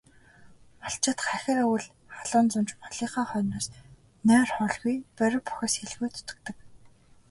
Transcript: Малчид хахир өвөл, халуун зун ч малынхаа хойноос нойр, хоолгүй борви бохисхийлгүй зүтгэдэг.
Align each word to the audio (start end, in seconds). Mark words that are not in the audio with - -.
Малчид 0.83 1.19
хахир 1.25 1.57
өвөл, 1.65 1.87
халуун 2.17 2.47
зун 2.51 2.65
ч 2.69 2.71
малынхаа 2.81 3.25
хойноос 3.29 3.67
нойр, 4.27 4.49
хоолгүй 4.57 4.95
борви 5.17 5.41
бохисхийлгүй 5.47 6.09
зүтгэдэг. 6.11 6.57